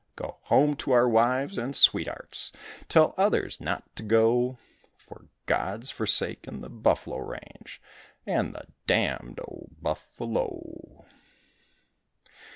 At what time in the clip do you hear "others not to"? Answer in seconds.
3.19-4.01